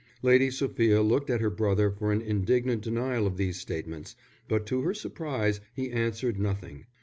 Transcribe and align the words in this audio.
Lady 0.23 0.49
Sophia 0.49 1.03
looked 1.03 1.29
at 1.29 1.41
her 1.41 1.51
brother 1.51 1.91
for 1.91 2.11
an 2.11 2.23
indignant 2.23 2.81
denial 2.81 3.27
of 3.27 3.37
these 3.37 3.59
statements, 3.61 4.15
but 4.49 4.65
to 4.65 4.81
her 4.81 4.95
surprise 4.95 5.61
he 5.75 5.91
answered 5.91 6.39
nothing. 6.39 6.87